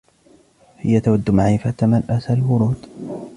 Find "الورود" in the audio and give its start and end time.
2.33-2.89